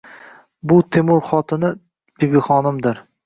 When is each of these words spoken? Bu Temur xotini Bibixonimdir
Bu 0.71 0.77
Temur 0.95 1.21
xotini 1.27 1.71
Bibixonimdir 2.25 3.05